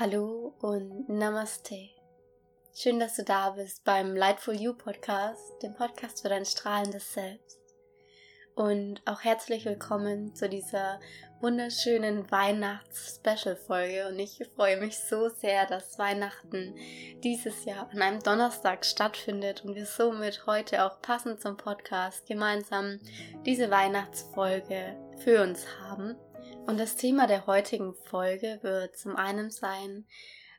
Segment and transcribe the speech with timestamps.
[0.00, 1.90] Hallo und Namaste.
[2.74, 7.60] Schön, dass du da bist beim Lightful You Podcast, dem Podcast für dein strahlendes Selbst.
[8.54, 11.00] Und auch herzlich willkommen zu dieser
[11.42, 14.08] wunderschönen Weihnachts-Special-Folge.
[14.08, 16.74] Und ich freue mich so sehr, dass Weihnachten
[17.22, 23.00] dieses Jahr an einem Donnerstag stattfindet und wir somit heute auch passend zum Podcast gemeinsam
[23.44, 26.16] diese Weihnachtsfolge für uns haben.
[26.66, 30.06] Und das Thema der heutigen Folge wird zum einen sein,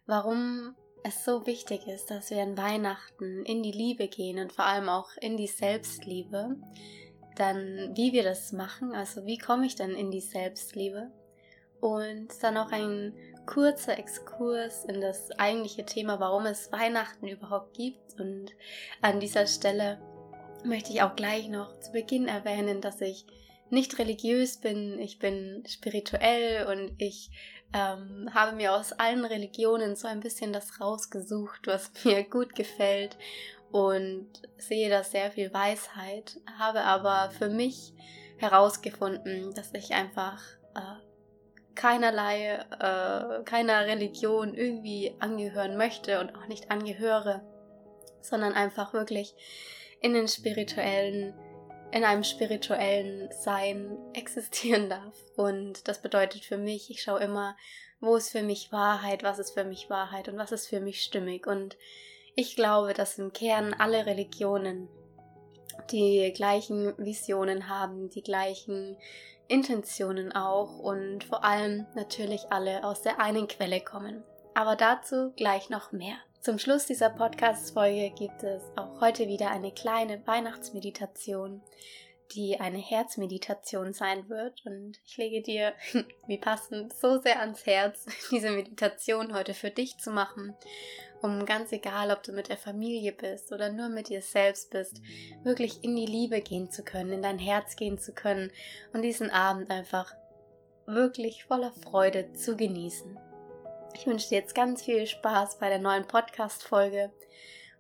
[0.06, 4.66] warum es so wichtig ist, dass wir an Weihnachten in die Liebe gehen und vor
[4.66, 6.58] allem auch in die Selbstliebe.
[7.36, 11.12] Dann wie wir das machen, also wie komme ich dann in die Selbstliebe?
[11.80, 13.14] Und dann auch ein
[13.48, 18.20] kurzer Exkurs in das eigentliche Thema, warum es Weihnachten überhaupt gibt.
[18.20, 18.52] Und
[19.02, 20.00] an dieser Stelle
[20.64, 23.26] möchte ich auch gleich noch zu Beginn erwähnen, dass ich
[23.72, 27.30] nicht religiös bin, ich bin spirituell und ich
[27.74, 33.18] ähm, habe mir aus allen Religionen so ein bisschen das rausgesucht, was mir gut gefällt
[33.72, 37.94] und sehe da sehr viel Weisheit, habe aber für mich
[38.38, 40.42] herausgefunden, dass ich einfach
[40.76, 41.12] äh,
[41.76, 47.42] keinerlei, äh, keiner Religion irgendwie angehören möchte und auch nicht angehöre,
[48.22, 49.34] sondern einfach wirklich
[50.02, 51.34] in den spirituellen,
[51.92, 55.16] in einem spirituellen Sein existieren darf.
[55.36, 57.56] Und das bedeutet für mich, ich schaue immer,
[58.00, 61.04] wo ist für mich Wahrheit, was ist für mich Wahrheit und was ist für mich
[61.04, 61.48] stimmig.
[61.48, 61.78] Und
[62.36, 64.90] ich glaube, dass im Kern alle Religionen
[65.92, 68.98] die gleichen Visionen haben, die gleichen
[69.48, 74.24] Intentionen auch und vor allem natürlich alle aus der einen Quelle kommen.
[74.54, 76.16] Aber dazu gleich noch mehr.
[76.42, 81.62] Zum Schluss dieser Podcast-Folge gibt es auch heute wieder eine kleine Weihnachtsmeditation,
[82.32, 84.66] die eine Herzmeditation sein wird.
[84.66, 85.74] Und ich lege dir,
[86.26, 90.56] wie passend, so sehr ans Herz, diese Meditation heute für dich zu machen
[91.24, 95.02] um ganz egal, ob du mit der Familie bist oder nur mit dir selbst bist,
[95.44, 98.52] wirklich in die Liebe gehen zu können, in dein Herz gehen zu können
[98.92, 100.16] und diesen Abend einfach
[100.88, 103.20] wirklich voller Freude zu genießen.
[103.94, 107.14] Ich wünsche dir jetzt ganz viel Spaß bei der neuen Podcast-Folge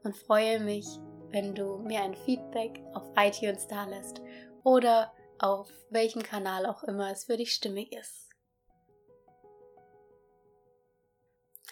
[0.04, 0.86] und freue mich,
[1.30, 4.22] wenn du mir ein Feedback auf iTunes da lässt
[4.64, 8.30] oder auf welchem Kanal auch immer es für dich stimmig ist.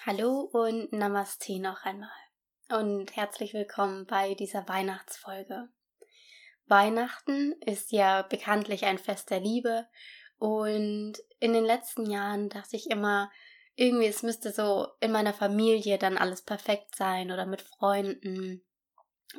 [0.06, 2.10] Hallo und Namaste noch einmal
[2.70, 5.70] und herzlich willkommen bei dieser Weihnachtsfolge.
[6.66, 9.88] Weihnachten ist ja bekanntlich ein Fest der Liebe
[10.38, 13.30] und in den letzten Jahren dachte ich immer,
[13.80, 18.62] irgendwie es müsste so in meiner Familie dann alles perfekt sein oder mit Freunden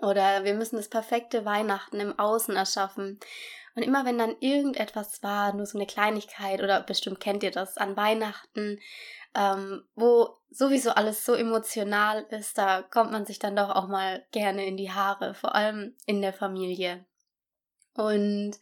[0.01, 3.21] oder wir müssen das perfekte Weihnachten im Außen erschaffen.
[3.75, 7.77] Und immer wenn dann irgendetwas war, nur so eine Kleinigkeit oder bestimmt kennt ihr das
[7.77, 8.81] an Weihnachten,
[9.35, 14.25] ähm, wo sowieso alles so emotional ist, da kommt man sich dann doch auch mal
[14.33, 17.05] gerne in die Haare, vor allem in der Familie.
[17.95, 18.53] Und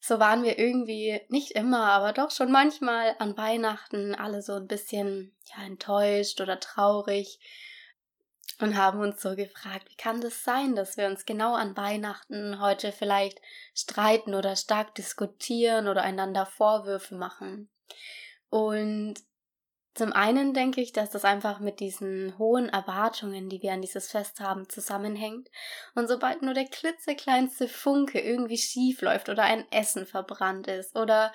[0.00, 4.66] so waren wir irgendwie nicht immer, aber doch schon manchmal an Weihnachten alle so ein
[4.66, 7.38] bisschen ja enttäuscht oder traurig
[8.60, 12.60] und haben uns so gefragt, wie kann das sein, dass wir uns genau an Weihnachten
[12.60, 13.40] heute vielleicht
[13.74, 17.68] streiten oder stark diskutieren oder einander Vorwürfe machen.
[18.50, 19.14] Und
[19.98, 24.10] zum einen denke ich, dass das einfach mit diesen hohen Erwartungen, die wir an dieses
[24.10, 25.50] Fest haben, zusammenhängt.
[25.94, 31.32] Und sobald nur der klitzekleinste Funke irgendwie schief läuft oder ein Essen verbrannt ist oder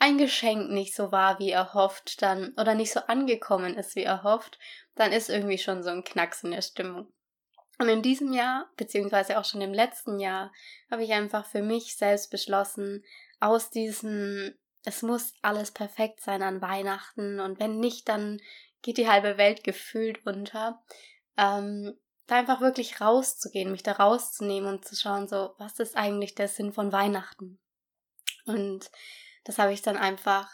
[0.00, 4.58] ein Geschenk nicht so war, wie erhofft, dann oder nicht so angekommen ist, wie erhofft,
[4.94, 7.12] dann ist irgendwie schon so ein Knacks in der Stimmung.
[7.78, 10.52] Und in diesem Jahr, beziehungsweise auch schon im letzten Jahr,
[10.90, 13.04] habe ich einfach für mich selbst beschlossen,
[13.40, 14.54] aus diesem
[14.84, 18.40] es muss alles perfekt sein an Weihnachten und wenn nicht, dann
[18.82, 20.82] geht die halbe Welt gefühlt unter.
[21.36, 26.34] Ähm, da einfach wirklich rauszugehen, mich da rauszunehmen und zu schauen, so, was ist eigentlich
[26.34, 27.58] der Sinn von Weihnachten?
[28.44, 28.90] Und
[29.44, 30.50] das habe ich dann einfach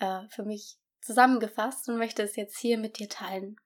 [0.00, 3.56] äh, für mich zusammengefasst und möchte es jetzt hier mit dir teilen.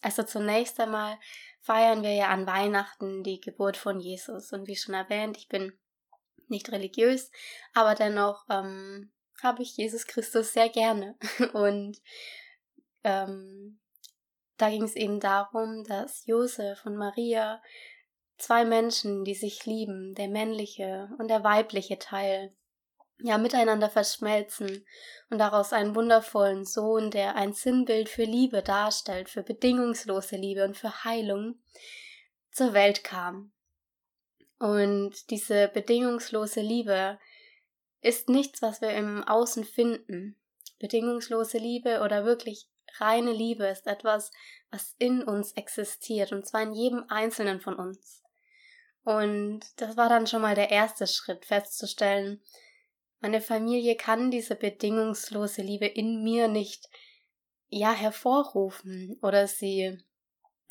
[0.00, 1.18] Also zunächst einmal
[1.60, 4.52] feiern wir ja an Weihnachten die Geburt von Jesus.
[4.52, 5.78] Und wie schon erwähnt, ich bin
[6.48, 7.30] nicht religiös,
[7.72, 9.12] aber dennoch ähm,
[9.42, 11.16] habe ich Jesus Christus sehr gerne.
[11.52, 12.00] Und
[13.04, 13.80] ähm,
[14.56, 17.60] da ging es eben darum, dass Josef und Maria
[18.38, 22.54] zwei Menschen, die sich lieben, der männliche und der weibliche Teil,
[23.22, 24.84] ja miteinander verschmelzen
[25.30, 30.76] und daraus einen wundervollen Sohn, der ein Sinnbild für Liebe darstellt, für bedingungslose Liebe und
[30.76, 31.60] für Heilung,
[32.50, 33.52] zur Welt kam.
[34.58, 37.18] Und diese bedingungslose Liebe
[38.02, 40.36] ist nichts, was wir im Außen finden.
[40.78, 42.68] Bedingungslose Liebe oder wirklich
[42.98, 44.30] reine Liebe ist etwas,
[44.70, 48.22] was in uns existiert, und zwar in jedem einzelnen von uns.
[49.04, 52.42] Und das war dann schon mal der erste Schritt, festzustellen,
[53.22, 56.90] meine Familie kann diese bedingungslose Liebe in mir nicht,
[57.68, 59.96] ja, hervorrufen oder sie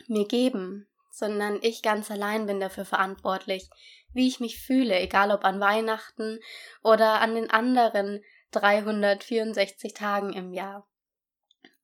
[0.07, 3.69] mir geben, sondern ich ganz allein bin dafür verantwortlich,
[4.13, 6.39] wie ich mich fühle, egal ob an Weihnachten
[6.83, 10.87] oder an den anderen 364 Tagen im Jahr.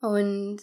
[0.01, 0.59] Und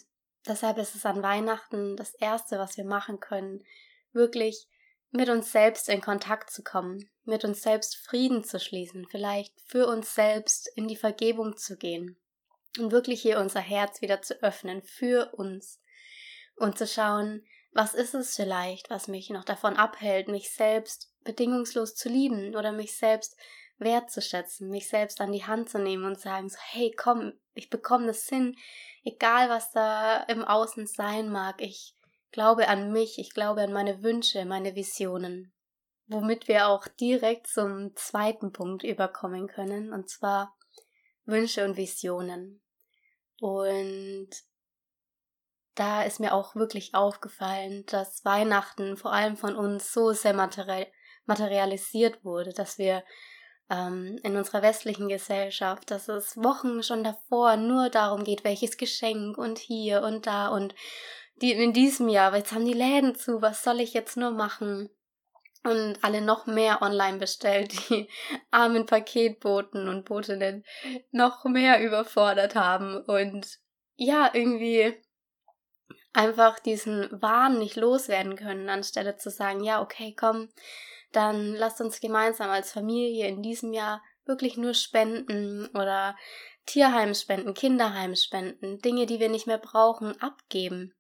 [0.46, 3.64] deshalb ist es an Weihnachten das Erste, was wir machen können,
[4.12, 4.69] wirklich
[5.10, 9.87] mit uns selbst in Kontakt zu kommen, mit uns selbst Frieden zu schließen, vielleicht für
[9.87, 12.19] uns selbst in die Vergebung zu gehen
[12.78, 15.81] und wirklich hier unser Herz wieder zu öffnen für uns
[16.56, 21.94] und zu schauen, was ist es vielleicht, was mich noch davon abhält, mich selbst bedingungslos
[21.94, 23.37] zu lieben oder mich selbst
[23.79, 28.06] wertzuschätzen, mich selbst an die Hand zu nehmen und sagen so, hey, komm, ich bekomme
[28.06, 28.56] das hin,
[29.03, 31.97] egal was da im Außen sein mag, ich
[32.31, 35.53] glaube an mich, ich glaube an meine Wünsche, meine Visionen.
[36.06, 40.55] Womit wir auch direkt zum zweiten Punkt überkommen können, und zwar
[41.25, 42.61] Wünsche und Visionen.
[43.41, 44.29] Und
[45.75, 50.87] da ist mir auch wirklich aufgefallen, dass Weihnachten vor allem von uns so sehr materiell
[51.26, 53.03] materialisiert wurde, dass wir
[53.71, 59.38] ähm, in unserer westlichen Gesellschaft, dass es Wochen schon davor nur darum geht, welches Geschenk
[59.38, 60.75] und hier und da und
[61.41, 64.91] die in diesem Jahr, jetzt haben die Läden zu, was soll ich jetzt nur machen?
[65.65, 68.09] Und alle noch mehr online bestellt, die
[68.50, 70.62] armen Paketboten und Botinnen
[71.11, 73.59] noch mehr überfordert haben und
[73.97, 74.94] ja, irgendwie
[76.14, 80.49] einfach diesen Wahn nicht loswerden können, anstelle zu sagen, ja, okay, komm,
[81.12, 86.16] dann lasst uns gemeinsam als Familie in diesem Jahr wirklich nur spenden oder
[86.66, 90.94] Tierheim spenden, Kinderheim spenden, Dinge, die wir nicht mehr brauchen, abgeben.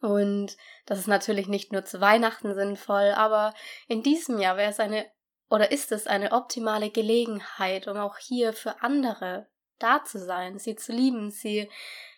[0.00, 3.54] Und das ist natürlich nicht nur zu Weihnachten sinnvoll, aber
[3.86, 5.06] in diesem Jahr wäre es eine
[5.48, 9.48] oder ist es eine optimale Gelegenheit, um auch hier für andere
[9.80, 11.68] da zu sein, sie zu lieben, sie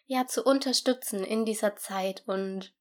[0.07, 2.23] ja zu unterstützen in dieser Zeit.
[2.27, 2.73] Und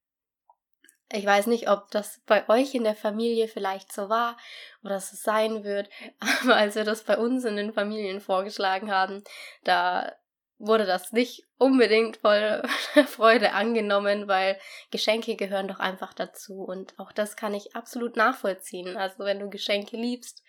[1.11, 4.37] ich weiß nicht, ob das bei euch in der Familie vielleicht so war
[4.83, 5.89] oder so sein wird,
[6.43, 9.23] aber als wir das bei uns in den Familien vorgeschlagen haben,
[9.63, 10.13] da
[10.57, 12.61] wurde das nicht unbedingt voll
[13.07, 14.59] Freude angenommen, weil
[14.91, 16.63] Geschenke gehören doch einfach dazu.
[16.63, 18.95] Und auch das kann ich absolut nachvollziehen.
[18.95, 20.43] Also wenn du Geschenke liebst,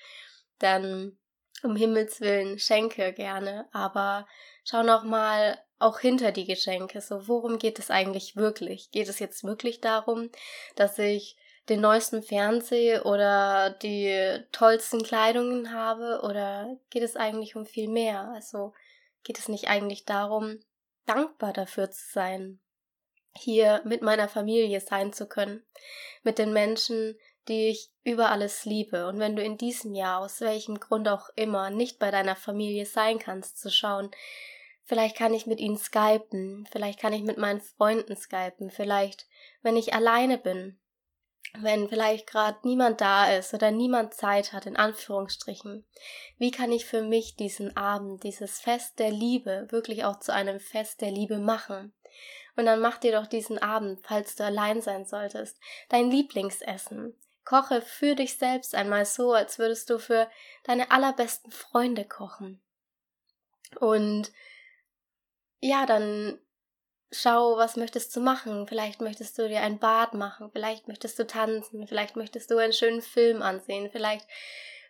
[0.58, 1.16] dann
[1.62, 4.26] um Himmels willen schenke gerne, aber
[4.64, 7.00] schau noch mal auch hinter die Geschenke.
[7.00, 8.90] So, worum geht es eigentlich wirklich?
[8.90, 10.30] Geht es jetzt wirklich darum,
[10.76, 11.36] dass ich
[11.68, 18.30] den neuesten Fernseher oder die tollsten Kleidungen habe oder geht es eigentlich um viel mehr?
[18.34, 18.72] Also
[19.22, 20.60] geht es nicht eigentlich darum,
[21.06, 22.60] dankbar dafür zu sein,
[23.34, 25.64] hier mit meiner Familie sein zu können,
[26.22, 27.16] mit den Menschen,
[27.48, 29.06] die ich über alles liebe.
[29.06, 32.86] Und wenn du in diesem Jahr aus welchem Grund auch immer nicht bei deiner Familie
[32.86, 34.10] sein kannst, zu schauen,
[34.84, 39.26] Vielleicht kann ich mit ihnen skypen, vielleicht kann ich mit meinen Freunden skypen, vielleicht,
[39.62, 40.78] wenn ich alleine bin,
[41.60, 45.86] wenn vielleicht gerade niemand da ist oder niemand Zeit hat, in Anführungsstrichen.
[46.38, 50.60] Wie kann ich für mich diesen Abend, dieses Fest der Liebe wirklich auch zu einem
[50.60, 51.92] Fest der Liebe machen?
[52.56, 55.58] Und dann mach dir doch diesen Abend, falls du allein sein solltest,
[55.88, 57.14] dein Lieblingsessen.
[57.44, 60.30] Koche für dich selbst einmal so, als würdest du für
[60.64, 62.62] deine allerbesten Freunde kochen.
[63.80, 64.30] Und
[65.62, 66.38] ja, dann
[67.12, 68.66] schau, was möchtest du machen?
[68.66, 72.72] Vielleicht möchtest du dir ein Bad machen, vielleicht möchtest du tanzen, vielleicht möchtest du einen
[72.72, 74.26] schönen Film ansehen, vielleicht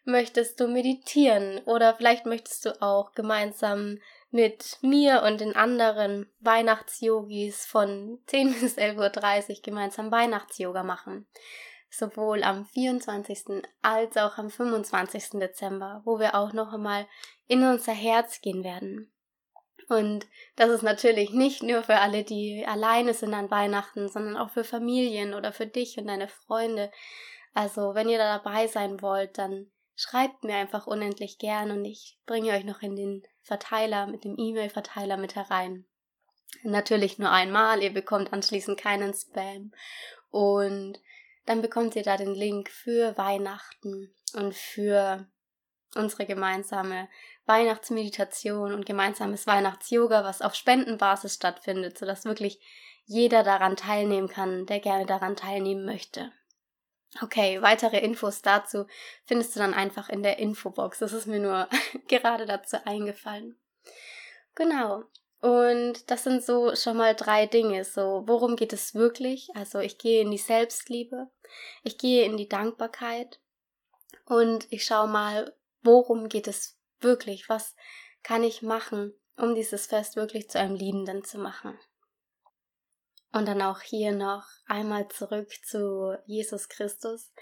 [0.04, 3.98] möchtest du meditieren oder vielleicht möchtest du auch gemeinsam
[4.30, 11.26] mit mir und den anderen Weihnachtsyogis von 10 bis 11.30 Uhr gemeinsam Weihnachtsyoga machen.
[11.90, 13.62] Sowohl am 24.
[13.82, 15.38] als auch am 25.
[15.38, 17.06] Dezember, wo wir auch noch einmal
[17.46, 19.11] in unser Herz gehen werden.
[19.92, 24.50] Und das ist natürlich nicht nur für alle, die alleine sind an Weihnachten, sondern auch
[24.50, 26.90] für Familien oder für dich und deine Freunde.
[27.54, 32.18] Also, wenn ihr da dabei sein wollt, dann schreibt mir einfach unendlich gern und ich
[32.26, 35.84] bringe euch noch in den Verteiler, mit dem E-Mail-Verteiler mit herein.
[36.62, 39.72] Natürlich nur einmal, ihr bekommt anschließend keinen Spam.
[40.30, 40.98] Und
[41.44, 45.26] dann bekommt ihr da den Link für Weihnachten und für
[45.94, 47.08] unsere gemeinsame
[47.46, 52.60] Weihnachtsmeditation und gemeinsames Weihnachtsyoga, was auf Spendenbasis stattfindet, sodass wirklich
[53.04, 56.32] jeder daran teilnehmen kann, der gerne daran teilnehmen möchte.
[57.20, 58.86] Okay, weitere Infos dazu
[59.24, 61.00] findest du dann einfach in der Infobox.
[61.00, 61.68] Das ist mir nur
[62.08, 63.58] gerade dazu eingefallen.
[64.54, 65.04] Genau.
[65.40, 67.84] Und das sind so schon mal drei Dinge.
[67.84, 69.50] So, worum geht es wirklich?
[69.54, 71.28] Also ich gehe in die Selbstliebe,
[71.82, 73.40] ich gehe in die Dankbarkeit
[74.24, 77.48] und ich schaue mal, worum geht es wirklich?
[77.48, 77.74] Was
[78.22, 81.78] kann ich machen, um dieses Fest wirklich zu einem Liebenden zu machen?
[83.32, 87.32] Und dann auch hier noch einmal zurück zu Jesus Christus.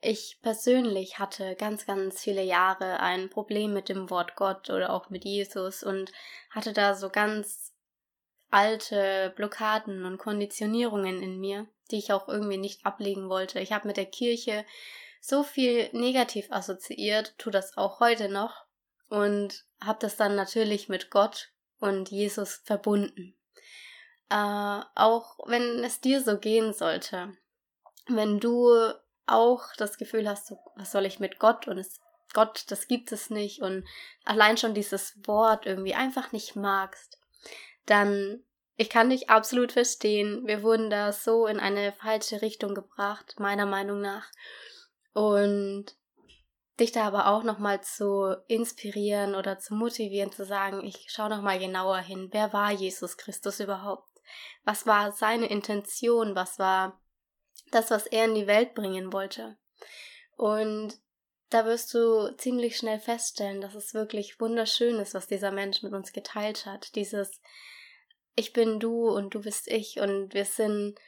[0.00, 5.10] Ich persönlich hatte ganz, ganz viele Jahre ein Problem mit dem Wort Gott oder auch
[5.10, 6.12] mit Jesus und
[6.50, 7.74] hatte da so ganz
[8.50, 13.60] alte Blockaden und Konditionierungen in mir, die ich auch irgendwie nicht ablegen wollte.
[13.60, 14.64] Ich habe mit der Kirche
[15.20, 18.64] so viel negativ assoziiert, tu das auch heute noch
[19.10, 23.36] und habe das dann natürlich mit Gott und Jesus verbunden.
[24.30, 27.36] Äh, auch wenn es dir so gehen sollte,
[28.06, 28.70] wenn du
[29.26, 32.00] auch das Gefühl hast, so, was soll ich mit Gott und es,
[32.32, 33.84] Gott, das gibt es nicht und
[34.24, 37.18] allein schon dieses Wort irgendwie einfach nicht magst,
[37.86, 38.42] dann
[38.76, 40.46] ich kann dich absolut verstehen.
[40.46, 44.30] Wir wurden da so in eine falsche Richtung gebracht, meiner Meinung nach.
[45.12, 45.84] Und
[46.80, 51.58] dich da aber auch nochmal zu inspirieren oder zu motivieren, zu sagen, ich schaue nochmal
[51.58, 52.28] genauer hin.
[52.32, 54.08] Wer war Jesus Christus überhaupt?
[54.64, 56.34] Was war seine Intention?
[56.34, 57.00] Was war
[57.70, 59.56] das, was er in die Welt bringen wollte.
[60.36, 60.98] Und
[61.50, 65.92] da wirst du ziemlich schnell feststellen, dass es wirklich wunderschön ist, was dieser Mensch mit
[65.92, 66.94] uns geteilt hat.
[66.94, 67.40] Dieses
[68.36, 70.98] Ich bin du und du bist ich und wir sind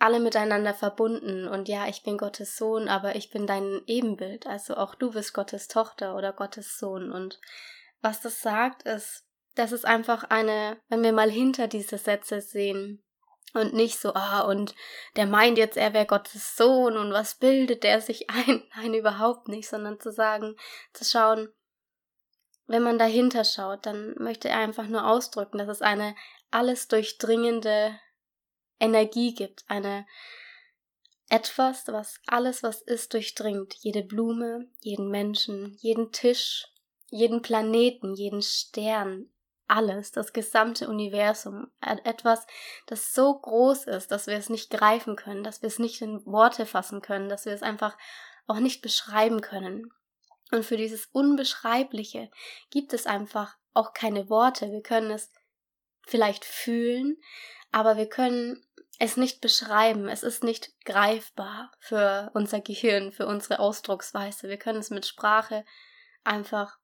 [0.00, 1.46] alle miteinander verbunden.
[1.46, 5.34] Und ja, ich bin Gottes Sohn, aber ich bin dein Ebenbild, also auch du bist
[5.34, 7.12] Gottes Tochter oder Gottes Sohn.
[7.12, 7.40] Und
[8.00, 13.02] was das sagt ist, das ist einfach eine, wenn wir mal hinter diese Sätze sehen,
[13.52, 14.74] und nicht so, ah, und
[15.16, 18.62] der meint jetzt, er wäre Gottes Sohn und was bildet der sich ein?
[18.76, 20.56] Nein, überhaupt nicht, sondern zu sagen,
[20.92, 21.48] zu schauen,
[22.66, 26.14] wenn man dahinter schaut, dann möchte er einfach nur ausdrücken, dass es eine
[26.52, 27.98] alles durchdringende
[28.80, 30.06] Energie gibt, eine
[31.28, 33.74] etwas, was alles, was ist, durchdringt.
[33.80, 36.66] Jede Blume, jeden Menschen, jeden Tisch,
[37.08, 39.30] jeden Planeten, jeden Stern,
[39.68, 42.46] alles, das gesamte Universum, etwas,
[42.86, 46.26] das so groß ist, dass wir es nicht greifen können, dass wir es nicht in
[46.26, 47.96] Worte fassen können, dass wir es einfach
[48.48, 49.92] auch nicht beschreiben können.
[50.50, 52.30] Und für dieses Unbeschreibliche
[52.70, 54.72] gibt es einfach auch keine Worte.
[54.72, 55.30] Wir können es
[56.04, 57.16] vielleicht fühlen,
[57.70, 58.66] aber wir können
[59.00, 60.08] es nicht beschreiben.
[60.08, 64.48] Es ist nicht greifbar für unser Gehirn, für unsere Ausdrucksweise.
[64.48, 65.64] Wir können es mit Sprache
[66.22, 66.78] einfach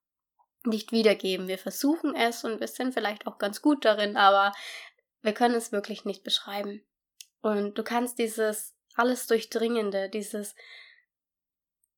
[0.64, 1.46] nicht wiedergeben.
[1.46, 4.54] Wir versuchen es und wir sind vielleicht auch ganz gut darin, aber
[5.20, 6.82] wir können es wirklich nicht beschreiben.
[7.42, 10.54] Und du kannst dieses alles Durchdringende, dieses,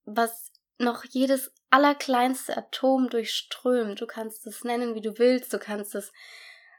[0.05, 5.95] was noch jedes allerkleinste Atom durchströmt, du kannst es nennen, wie du willst, du kannst
[5.95, 6.13] es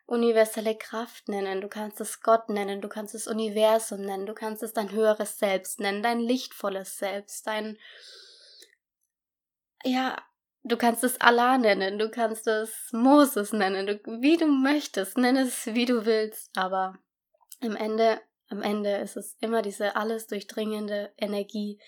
[0.10, 4.64] universelle Kraft nennen, du kannst es Gott nennen, du kannst es Universum nennen, du kannst
[4.64, 7.78] es dein höheres Selbst nennen, dein lichtvolles Selbst, dein,
[9.84, 10.18] ja,
[10.64, 15.38] Du kannst es Allah nennen, du kannst es Moses nennen, du, wie du möchtest, nenn
[15.38, 17.00] es wie du willst, aber
[17.62, 21.80] im Ende, am Ende ist es immer diese alles durchdringende Energie,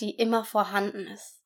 [0.00, 1.42] die immer vorhanden ist.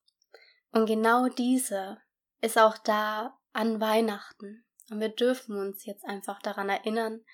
[0.70, 1.98] Und genau diese
[2.40, 4.64] ist auch da an Weihnachten.
[4.90, 7.24] Und wir dürfen uns jetzt einfach daran erinnern,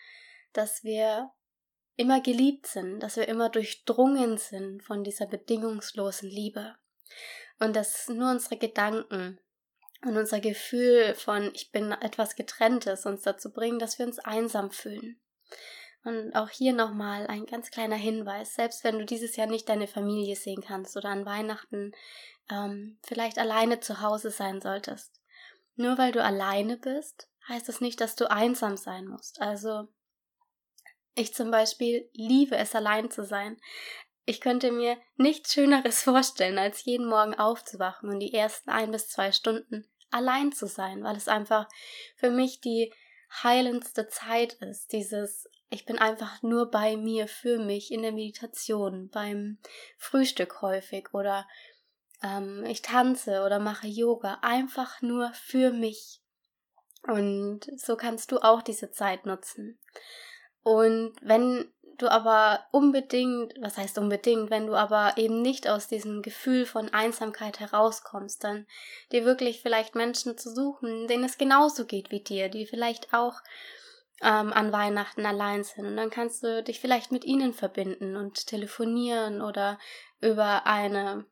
[0.52, 1.30] dass wir
[1.96, 6.76] immer geliebt sind, dass wir immer durchdrungen sind von dieser bedingungslosen Liebe
[7.58, 9.38] und dass nur unsere Gedanken
[10.02, 14.70] und unser Gefühl von ich bin etwas getrenntes uns dazu bringen, dass wir uns einsam
[14.70, 15.20] fühlen.
[16.02, 19.86] Und auch hier nochmal ein ganz kleiner Hinweis, selbst wenn du dieses Jahr nicht deine
[19.86, 21.92] Familie sehen kannst oder an Weihnachten
[22.50, 25.20] ähm, vielleicht alleine zu Hause sein solltest.
[25.76, 29.40] Nur weil du alleine bist, heißt das nicht, dass du einsam sein musst.
[29.40, 29.88] Also
[31.14, 33.60] ich zum Beispiel liebe es, allein zu sein.
[34.24, 39.08] Ich könnte mir nichts Schöneres vorstellen, als jeden Morgen aufzuwachen und die ersten ein bis
[39.08, 41.68] zwei Stunden allein zu sein, weil es einfach
[42.16, 42.92] für mich die
[43.42, 44.92] heilendste Zeit ist.
[44.92, 49.58] Dieses, ich bin einfach nur bei mir, für mich in der Meditation, beim
[49.98, 51.46] Frühstück häufig oder
[52.22, 56.20] ähm, ich tanze oder mache Yoga, einfach nur für mich.
[57.06, 59.78] Und so kannst du auch diese Zeit nutzen.
[60.62, 66.22] Und wenn du aber unbedingt, was heißt unbedingt, wenn du aber eben nicht aus diesem
[66.22, 68.66] Gefühl von Einsamkeit herauskommst, dann
[69.12, 73.40] dir wirklich vielleicht Menschen zu suchen, denen es genauso geht wie dir, die vielleicht auch
[74.22, 75.86] ähm, an Weihnachten allein sind.
[75.86, 79.78] Und dann kannst du dich vielleicht mit ihnen verbinden und telefonieren oder
[80.20, 81.24] über eine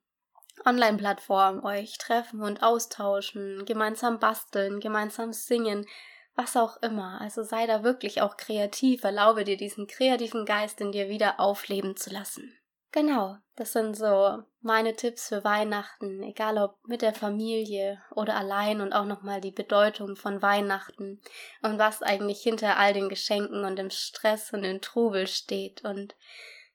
[0.65, 5.87] Online-Plattform euch treffen und austauschen, gemeinsam basteln, gemeinsam singen,
[6.35, 7.21] was auch immer.
[7.21, 11.97] Also sei da wirklich auch kreativ, erlaube dir diesen kreativen Geist in dir wieder aufleben
[11.97, 12.55] zu lassen.
[12.91, 18.81] Genau, das sind so meine Tipps für Weihnachten, egal ob mit der Familie oder allein
[18.81, 21.21] und auch nochmal die Bedeutung von Weihnachten
[21.63, 25.85] und was eigentlich hinter all den Geschenken und dem Stress und dem Trubel steht.
[25.85, 26.17] Und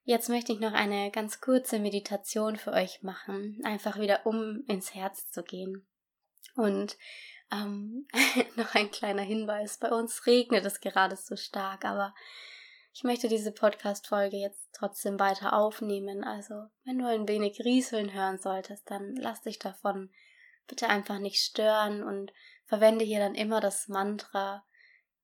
[0.03, 4.93] jetzt möchte ich noch eine ganz kurze Meditation für euch machen, einfach wieder um ins
[4.93, 5.85] Herz zu gehen.
[6.55, 6.97] Und
[7.51, 8.07] ähm,
[8.55, 12.13] noch ein kleiner Hinweis, bei uns regnet es gerade so stark, aber
[12.93, 16.23] ich möchte diese Podcast-Folge jetzt trotzdem weiter aufnehmen.
[16.23, 20.11] Also, wenn du ein wenig rieseln hören solltest, dann lass dich davon
[20.67, 22.31] bitte einfach nicht stören und
[22.65, 24.63] verwende hier dann immer das Mantra,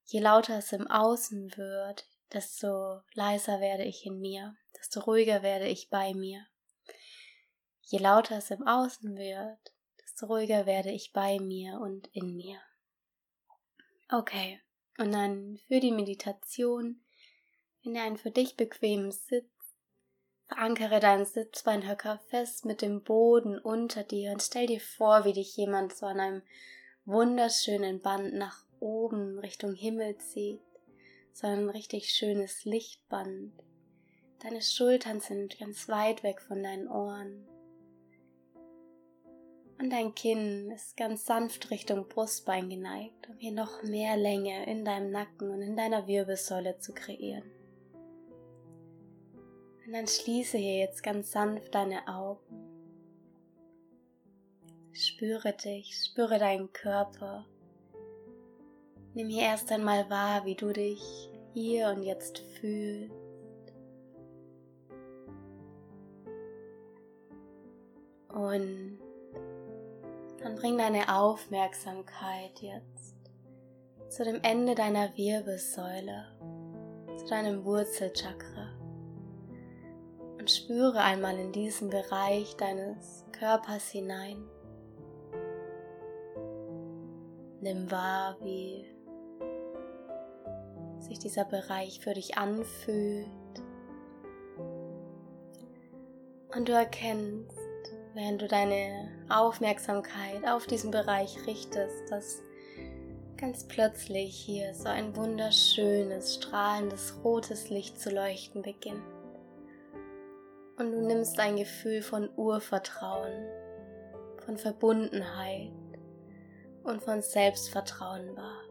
[0.04, 5.68] je lauter es im Außen wird, desto leiser werde ich in mir, desto ruhiger werde
[5.68, 6.46] ich bei mir.
[7.82, 12.60] Je lauter es im Außen wird, desto ruhiger werde ich bei mir und in mir.
[14.12, 14.60] Okay,
[14.98, 17.02] und dann für die Meditation
[17.82, 19.50] Finde einen für dich bequemen Sitz.
[20.48, 25.56] Verankere deinen Sitzbeinhöcker fest mit dem Boden unter dir und stell dir vor, wie dich
[25.56, 26.42] jemand so an einem
[27.06, 30.62] wunderschönen Band nach oben Richtung Himmel zieht.
[31.32, 33.54] So ein richtig schönes Lichtband.
[34.42, 37.46] Deine Schultern sind ganz weit weg von deinen Ohren.
[39.80, 44.86] Und dein Kinn ist ganz sanft Richtung Brustbein geneigt, um hier noch mehr Länge in
[44.86, 47.50] deinem Nacken und in deiner Wirbelsäule zu kreieren.
[49.86, 52.70] Und dann schließe hier jetzt ganz sanft deine Augen.
[54.92, 57.46] Spüre dich, spüre deinen Körper.
[59.14, 61.02] Nimm hier erst einmal wahr, wie du dich
[61.54, 63.19] hier und jetzt fühlst.
[68.30, 69.00] Und
[70.42, 73.20] dann bring deine Aufmerksamkeit jetzt
[74.10, 76.26] zu dem Ende deiner Wirbelsäule,
[77.18, 78.70] zu deinem Wurzelchakra
[80.40, 84.44] und spüre einmal in diesen Bereich deines Körpers hinein.
[87.62, 88.86] Nimm wahr, wie
[91.00, 93.28] sich dieser Bereich für dich anfühlt.
[96.56, 97.59] Und du erkennst,
[98.20, 102.42] wenn du deine Aufmerksamkeit auf diesen Bereich richtest, dass
[103.38, 109.02] ganz plötzlich hier so ein wunderschönes, strahlendes rotes Licht zu leuchten beginnt
[110.78, 113.48] und du nimmst ein Gefühl von Urvertrauen,
[114.46, 115.72] von Verbundenheit
[116.84, 118.64] und von Selbstvertrauen wahr.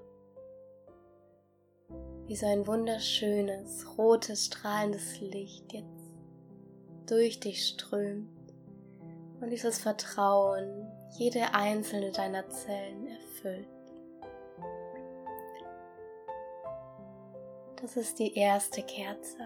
[2.27, 6.13] Wie so ein wunderschönes, rotes, strahlendes Licht jetzt
[7.07, 8.38] durch dich strömt
[9.41, 13.69] und dieses Vertrauen jede einzelne deiner Zellen erfüllt.
[17.81, 19.39] Das ist die erste Kerze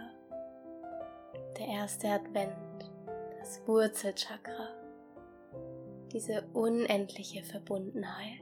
[1.58, 2.90] der erste Advent,
[3.38, 4.68] das Wurzelchakra,
[6.12, 8.40] diese unendliche Verbundenheit.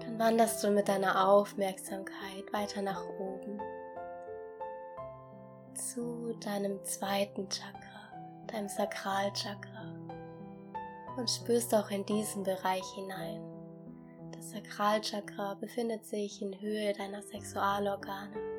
[0.00, 3.60] Dann wanderst du mit deiner Aufmerksamkeit weiter nach oben
[5.74, 7.89] zu deinem zweiten Chakra,
[8.52, 9.94] deinem Sakralchakra
[11.16, 13.42] und spürst auch in diesen Bereich hinein.
[14.32, 18.50] Das Sakralchakra befindet sich in Höhe deiner Sexualorgane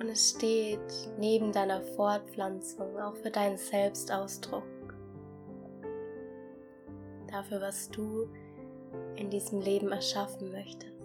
[0.00, 0.80] und es steht
[1.18, 4.64] neben deiner Fortpflanzung auch für deinen Selbstausdruck.
[7.30, 8.28] Dafür, was du
[9.16, 10.99] in diesem Leben erschaffen möchtest.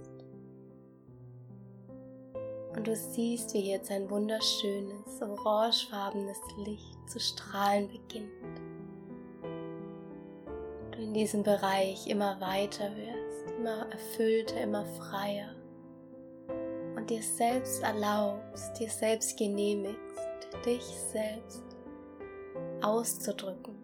[2.85, 8.29] Du siehst, wie jetzt ein wunderschönes, orangefarbenes Licht zu strahlen beginnt.
[10.91, 15.55] Du in diesem Bereich immer weiter wirst, immer erfüllter, immer freier.
[16.95, 19.97] Und dir selbst erlaubst, dir selbst genehmigst,
[20.63, 21.63] dich selbst
[22.83, 23.79] auszudrücken,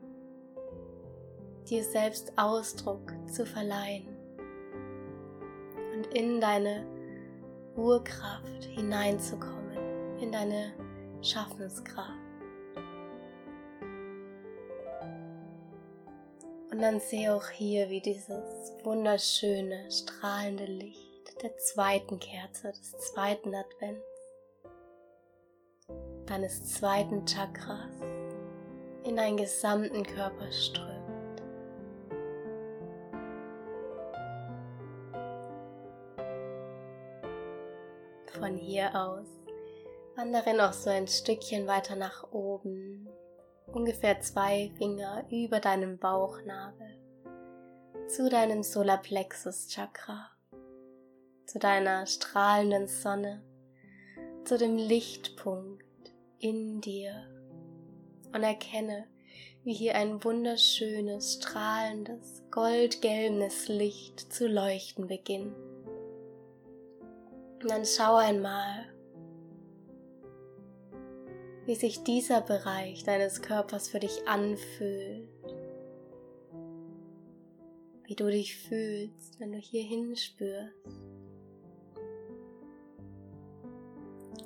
[1.67, 4.15] dir selbst Ausdruck zu verleihen.
[5.95, 7.00] Und in deine
[7.75, 10.73] Urkraft hineinzukommen, in deine
[11.21, 12.09] Schaffenskraft.
[16.71, 23.53] Und dann sehe auch hier, wie dieses wunderschöne, strahlende Licht der zweiten Kerze, des zweiten
[23.53, 24.05] Advents,
[26.27, 27.91] deines zweiten Chakras
[29.03, 31.00] in deinen gesamten Körper strömt.
[38.41, 39.27] Von hier aus.
[40.15, 43.07] Wandere noch so ein Stückchen weiter nach oben,
[43.67, 46.97] ungefähr zwei Finger über deinem Bauchnabel.
[48.07, 50.31] Zu deinem Solarplexus Chakra,
[51.45, 53.43] zu deiner strahlenden Sonne,
[54.43, 55.85] zu dem Lichtpunkt
[56.39, 57.13] in dir.
[58.33, 59.05] Und erkenne,
[59.63, 65.70] wie hier ein wunderschönes, strahlendes, goldgelbenes Licht zu leuchten beginnt.
[67.61, 68.85] Und dann schau einmal,
[71.65, 75.29] wie sich dieser Bereich deines Körpers für dich anfühlt.
[78.03, 80.73] Wie du dich fühlst, wenn du hier hinspürst.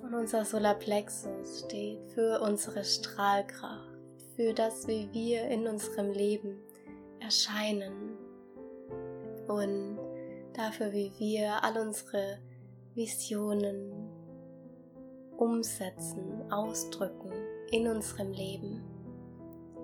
[0.03, 3.95] Und unser Solarplexus steht für unsere Strahlkraft
[4.35, 6.59] für das, wie wir in unserem Leben
[7.21, 8.17] erscheinen
[9.47, 9.97] und
[10.53, 12.39] dafür, wie wir all unsere
[12.95, 13.91] Visionen
[15.35, 17.29] umsetzen, ausdrücken
[17.69, 18.81] in unserem Leben,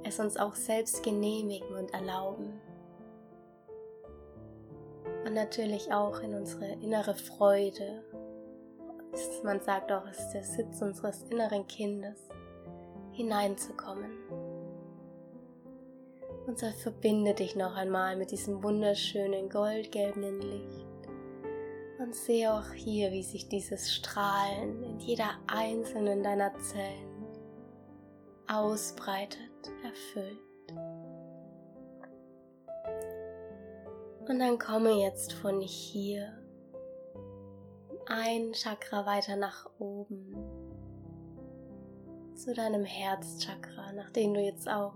[0.06, 2.54] es uns auch selbst genehmigen und erlauben.
[5.26, 8.02] Und natürlich auch in unsere innere Freude.
[9.43, 12.30] Man sagt auch, es ist der Sitz unseres inneren Kindes
[13.12, 14.12] hineinzukommen.
[16.47, 20.91] Und so verbinde dich noch einmal mit diesem wunderschönen goldgelben Licht.
[22.12, 27.26] Und sehe auch hier, wie sich dieses Strahlen in jeder einzelnen deiner Zellen
[28.47, 29.39] ausbreitet,
[29.82, 30.38] erfüllt.
[34.28, 36.38] Und dann komme jetzt von hier
[38.08, 40.36] ein Chakra weiter nach oben
[42.36, 44.95] zu deinem Herzchakra, nachdem du jetzt auch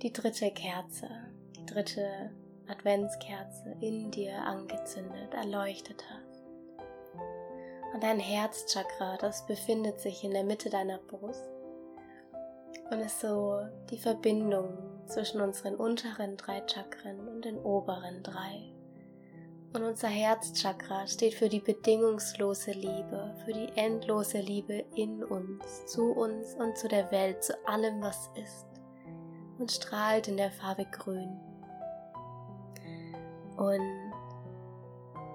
[0.00, 1.06] die dritte Kerze,
[1.54, 2.30] die dritte
[2.68, 6.42] Adventskerze in dir angezündet, erleuchtet hast.
[7.92, 11.44] Und dein Herzchakra, das befindet sich in der Mitte deiner Brust
[12.90, 18.74] und ist so die Verbindung zwischen unseren unteren drei Chakren und den oberen drei.
[19.74, 26.12] Und unser Herzchakra steht für die bedingungslose Liebe, für die endlose Liebe in uns, zu
[26.12, 28.66] uns und zu der Welt, zu allem, was ist.
[29.58, 31.40] Und strahlt in der Farbe Grün.
[33.56, 34.12] Und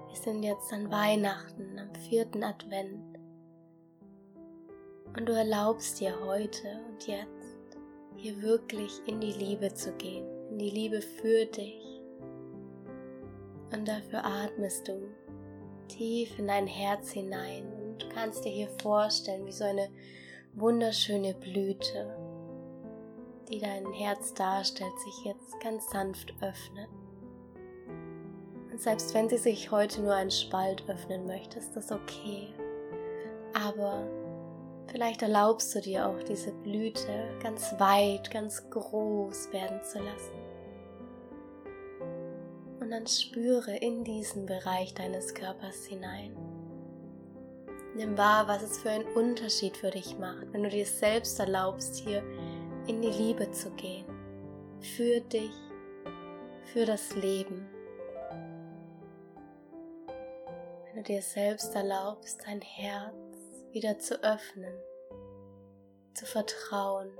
[0.08, 3.18] wir sind jetzt an Weihnachten, am vierten Advent.
[5.16, 7.78] Und du erlaubst dir heute und jetzt
[8.16, 11.90] hier wirklich in die Liebe zu gehen, in die Liebe für dich
[13.72, 15.08] und dafür atmest du
[15.88, 19.88] tief in dein Herz hinein und kannst dir hier vorstellen, wie so eine
[20.54, 22.16] wunderschöne Blüte,
[23.48, 26.88] die dein Herz darstellt, sich jetzt ganz sanft öffnet.
[28.80, 32.48] Selbst wenn sie sich heute nur ein Spalt öffnen möchte, ist das okay.
[33.52, 34.08] Aber
[34.90, 40.50] vielleicht erlaubst du dir auch diese Blüte ganz weit, ganz groß werden zu lassen
[42.90, 46.34] und dann spüre in diesen Bereich deines Körpers hinein.
[47.94, 51.96] Nimm wahr, was es für einen Unterschied für dich macht, wenn du dir selbst erlaubst,
[51.96, 52.20] hier
[52.88, 54.06] in die Liebe zu gehen.
[54.80, 55.52] Für dich,
[56.72, 57.69] für das Leben.
[61.00, 63.14] Du dir selbst erlaubst, dein Herz
[63.72, 64.74] wieder zu öffnen,
[66.14, 67.10] zu vertrauen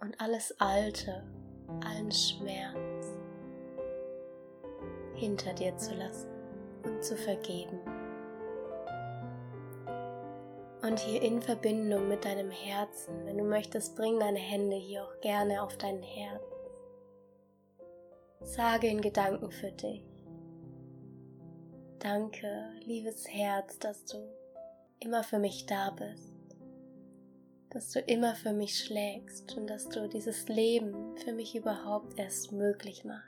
[0.00, 1.24] und alles Alte,
[1.84, 3.06] allen Schmerz,
[5.14, 6.28] hinter dir zu lassen
[6.84, 7.80] und zu vergeben.
[10.82, 15.20] Und hier in Verbindung mit deinem Herzen, wenn du möchtest, bring deine Hände hier auch
[15.22, 16.42] gerne auf dein Herz.
[18.42, 20.13] Sage in Gedanken für dich.
[22.04, 24.18] Danke, liebes Herz, dass du
[25.00, 26.34] immer für mich da bist,
[27.70, 32.52] dass du immer für mich schlägst und dass du dieses Leben für mich überhaupt erst
[32.52, 33.24] möglich machst.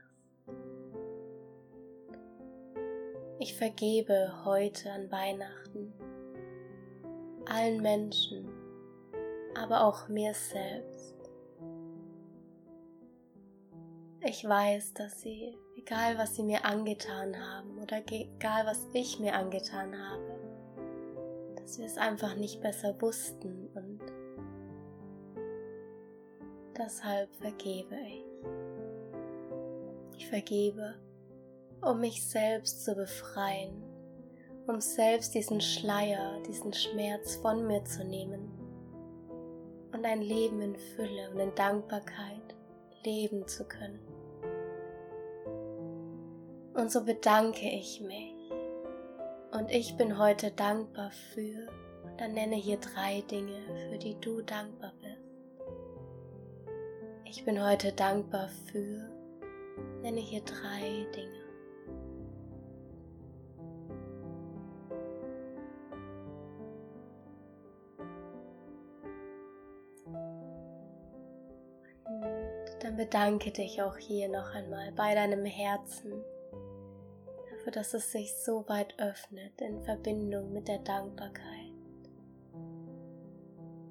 [3.38, 5.94] Ich vergebe heute an Weihnachten
[7.46, 8.46] allen Menschen,
[9.54, 11.14] aber auch mir selbst.
[14.20, 15.56] Ich weiß, dass sie,
[15.86, 20.36] egal was sie mir angetan haben oder egal was ich mir angetan habe,
[21.56, 24.00] dass wir es einfach nicht besser wussten und
[26.76, 28.24] deshalb vergebe ich.
[30.18, 30.96] Ich vergebe
[31.82, 33.80] um mich selbst zu befreien,
[34.66, 38.50] um selbst diesen Schleier, diesen Schmerz von mir zu nehmen
[39.92, 42.56] und ein Leben in Fülle und in Dankbarkeit
[43.04, 44.05] leben zu können.
[46.76, 48.34] Und so bedanke ich mich.
[49.52, 51.68] Und ich bin heute dankbar für,
[52.04, 53.58] und dann nenne hier drei Dinge,
[53.88, 55.16] für die du dankbar bist.
[57.24, 59.10] Ich bin heute dankbar für
[60.02, 61.46] nenne hier drei Dinge.
[72.80, 76.12] dann bedanke dich auch hier noch einmal bei deinem Herzen
[77.66, 81.42] dafür, dass es sich so weit öffnet in Verbindung mit der Dankbarkeit.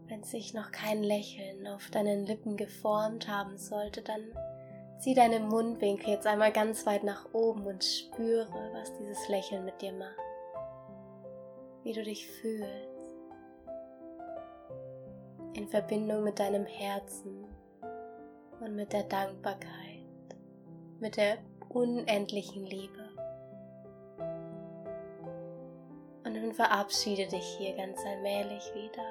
[0.07, 4.21] Wenn sich noch kein Lächeln auf deinen Lippen geformt haben sollte, dann
[4.99, 9.81] zieh deine Mundwinkel jetzt einmal ganz weit nach oben und spüre, was dieses Lächeln mit
[9.81, 10.15] dir macht.
[11.83, 13.15] Wie du dich fühlst.
[15.53, 17.45] In Verbindung mit deinem Herzen
[18.59, 20.05] und mit der Dankbarkeit,
[20.99, 21.37] mit der
[21.69, 23.04] unendlichen Liebe.
[26.55, 29.03] Verabschiede dich hier ganz allmählich wieder.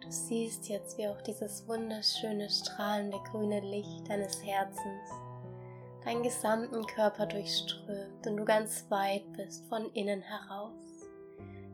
[0.00, 5.10] Du siehst jetzt, wie auch dieses wunderschöne, strahlende grüne Licht deines Herzens
[6.04, 10.72] deinen gesamten Körper durchströmt und du ganz weit bist von innen heraus.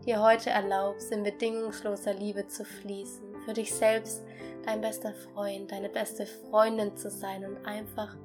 [0.04, 4.22] Dir heute erlaubst, in bedingungsloser Liebe zu fließen, für dich selbst
[4.64, 8.16] dein bester Freund, deine beste Freundin zu sein und einfach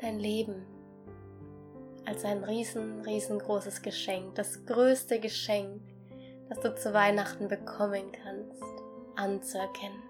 [0.00, 0.66] dein Leben
[2.06, 5.82] als ein riesen, riesengroßes Geschenk, das größte Geschenk,
[6.48, 8.62] das du zu Weihnachten bekommen kannst,
[9.16, 10.02] anzuerkennen.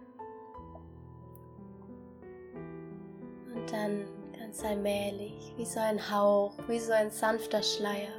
[3.54, 4.04] Und dann
[4.38, 8.12] ganz allmählich, wie so ein Hauch, wie so ein sanfter Schleier,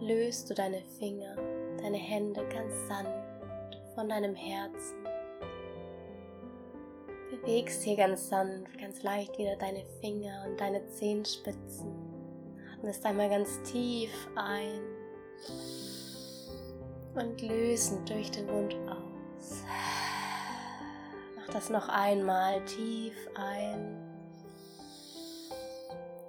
[0.00, 1.36] löst du deine Finger,
[1.82, 5.00] deine Hände ganz sanft von deinem Herzen
[7.40, 11.99] bewegst hier ganz sanft, ganz leicht wieder deine Finger und deine Zehenspitzen.
[12.80, 14.80] Atmest einmal ganz tief ein
[17.14, 19.64] und lösen durch den Mund aus.
[21.36, 23.98] Mach das noch einmal tief ein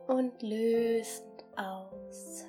[0.07, 2.45] und lösend aus.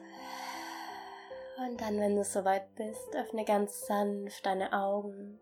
[1.65, 5.41] Und dann, wenn du soweit bist, öffne ganz sanft deine Augen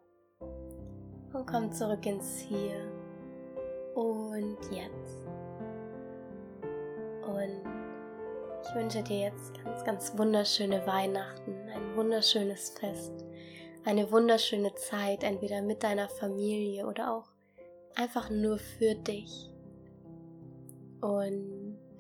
[1.33, 2.93] und komm zurück ins Hier
[3.95, 5.27] und jetzt.
[7.23, 7.80] Und
[8.63, 13.25] ich wünsche dir jetzt ganz, ganz wunderschöne Weihnachten, ein wunderschönes Fest,
[13.85, 17.29] eine wunderschöne Zeit, entweder mit deiner Familie oder auch
[17.95, 19.51] einfach nur für dich.
[21.01, 21.99] Und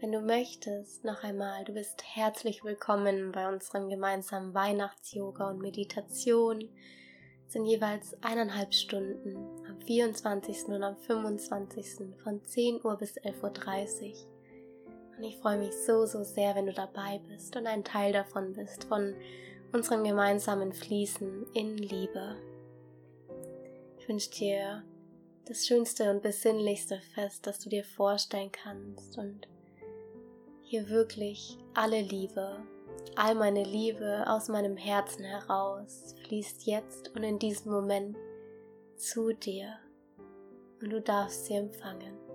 [0.00, 6.68] wenn du möchtest, noch einmal, du bist herzlich willkommen bei unserem gemeinsamen Weihnachts-Yoga und Meditation
[7.48, 9.36] sind jeweils eineinhalb Stunden
[9.68, 10.64] am 24.
[10.66, 12.16] und am 25.
[12.22, 14.35] von 10 Uhr bis 11.30 Uhr.
[15.16, 18.52] Und ich freue mich so, so sehr, wenn du dabei bist und ein Teil davon
[18.52, 19.14] bist, von
[19.72, 22.36] unserem gemeinsamen Fließen in Liebe.
[23.98, 24.84] Ich wünsche dir
[25.46, 29.48] das schönste und besinnlichste Fest, das du dir vorstellen kannst und
[30.62, 32.62] hier wirklich alle Liebe
[33.14, 38.16] All meine Liebe aus meinem Herzen heraus fließt jetzt und in diesem Moment
[38.96, 39.78] zu dir
[40.82, 42.25] und du darfst sie empfangen.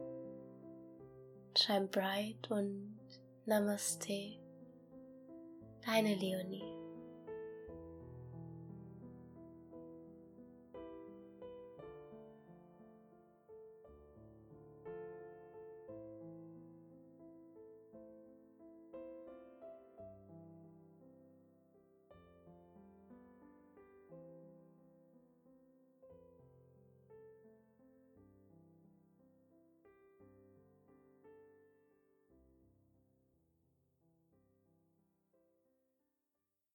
[1.58, 2.98] Shine bright und
[3.46, 4.40] Namaste,
[5.86, 6.81] deine Leonie.